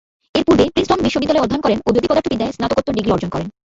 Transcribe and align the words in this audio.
এরপূর্বে 0.37 0.63
প্রিন্সটন 0.73 0.99
বিশ্ববিদ্যালয়ে 1.05 1.43
অধ্যয়ন 1.45 1.63
করেন 1.65 1.79
ও 1.87 1.89
জ্যোতিপদার্থবিদ্যায় 1.95 2.53
স্নাতকোত্তর 2.55 2.95
ডিগ্রী 2.97 3.11
অর্জন 3.15 3.29
করেন। 3.33 3.47